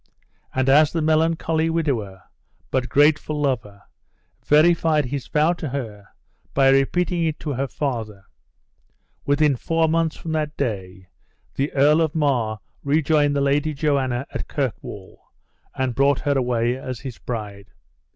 And 0.55 0.67
as 0.67 0.91
the 0.91 1.01
melancholy 1.03 1.69
widower, 1.69 2.23
but 2.71 2.89
grateful 2.89 3.39
lover, 3.39 3.83
verified 4.43 5.05
his 5.05 5.27
vow 5.27 5.53
to 5.53 5.69
her, 5.69 6.07
by 6.55 6.69
repeating 6.69 7.23
it 7.25 7.39
to 7.41 7.51
her 7.53 7.67
father 7.67 8.23
within 9.27 9.55
four 9.55 9.87
months 9.87 10.15
from 10.17 10.31
that 10.31 10.57
day, 10.57 11.09
the 11.53 11.71
Earl 11.73 12.01
of 12.01 12.15
Mar 12.15 12.61
rejoined 12.83 13.35
the 13.35 13.41
Lady 13.41 13.75
Joanna 13.75 14.25
at 14.31 14.47
Kirkwall, 14.47 15.21
and 15.75 15.93
brought 15.93 16.21
her 16.21 16.35
away 16.35 16.75
as 16.75 17.01
his 17.01 17.19
bride. 17.19 17.69